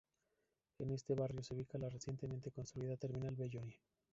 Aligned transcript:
En 0.79 0.89
este 0.89 1.13
barrio 1.13 1.43
se 1.43 1.53
ubica 1.53 1.77
la 1.77 1.87
recientemente 1.87 2.49
construida 2.49 2.97
Terminal 2.97 3.35
Belloni. 3.35 3.77